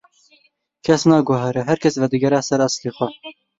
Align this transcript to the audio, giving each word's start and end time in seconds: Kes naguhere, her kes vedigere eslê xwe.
Kes 0.89 1.05
naguhere, 1.11 1.65
her 1.69 1.81
kes 1.85 2.01
vedigere 2.07 2.43
eslê 2.43 2.73
xwe. 2.97 3.09